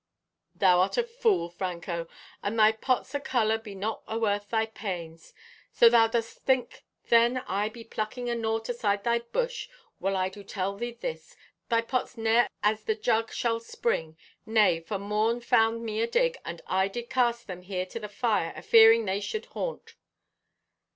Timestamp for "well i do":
9.99-10.43